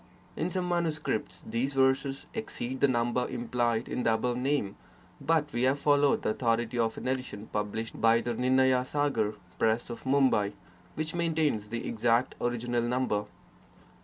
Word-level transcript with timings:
In 0.35 0.49
some 0.49 0.67
manuscripts, 0.67 1.43
these 1.45 1.75
verses 1.75 2.25
exceed 2.33 2.79
the 2.79 2.87
number 2.87 3.27
implied 3.29 3.87
in 3.87 4.01
the 4.01 4.15
above 4.15 4.35
name, 4.35 4.75
but 5.23 5.53
we 5.53 5.61
have 5.61 5.77
followed 5.79 6.23
the 6.23 6.29
authority 6.31 6.79
of 6.79 6.97
an 6.97 7.07
edition 7.07 7.49
published 7.53 8.01
by 8.01 8.19
the 8.21 8.33
Nirnaya 8.33 8.83
sagar 8.83 9.35
Press 9.59 9.91
of 9.91 10.03
Mumbai, 10.03 10.53
which 10.95 11.13
maintains 11.13 11.69
the 11.69 11.87
exact 11.87 12.33
original 12.41 12.81
number. 12.81 13.25